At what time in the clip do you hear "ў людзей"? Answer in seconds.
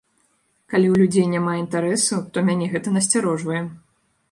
0.89-1.27